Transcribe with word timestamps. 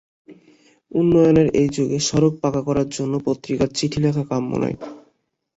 উন্নয়নের 0.91 1.47
এই 1.55 1.69
যুগে 1.75 1.99
সড়ক 2.07 2.33
পাকা 2.41 2.61
করার 2.67 2.87
জন্য 2.89 3.13
পত্রিকায় 3.25 3.73
চিঠি 3.77 3.99
লেখা 4.03 4.23
কাম্য 4.29 4.51
নয়। 4.61 4.77